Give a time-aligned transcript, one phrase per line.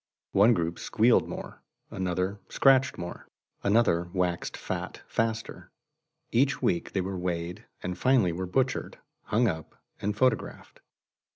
[0.31, 3.27] One group squealed more; another scratched more;
[3.61, 5.69] another waxed fat faster.
[6.33, 10.79] Every week they were weighed, and finally were butchered, hung up, and photographed.